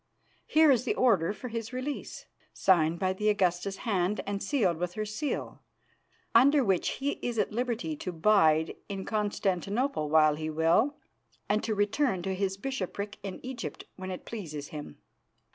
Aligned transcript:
Here 0.47 0.71
is 0.71 0.83
the 0.83 0.95
order 0.95 1.31
for 1.31 1.49
his 1.49 1.71
release, 1.73 2.25
signed 2.53 2.97
by 2.97 3.13
the 3.13 3.29
Augusta's 3.29 3.77
hand 3.85 4.19
and 4.25 4.41
sealed 4.41 4.77
with 4.77 4.93
her 4.93 5.05
seal, 5.05 5.61
under 6.33 6.63
which 6.63 6.87
he 6.93 7.19
is 7.21 7.37
at 7.37 7.51
liberty 7.51 7.95
to 7.97 8.11
bide 8.11 8.75
in 8.89 9.05
Constantinople 9.05 10.09
while 10.09 10.33
he 10.33 10.49
will 10.49 10.97
and 11.47 11.63
to 11.63 11.75
return 11.75 12.23
to 12.23 12.33
his 12.33 12.57
bishopric 12.57 13.19
in 13.21 13.39
Egypt 13.45 13.83
when 13.95 14.09
it 14.09 14.25
pleases 14.25 14.69
him. 14.69 14.97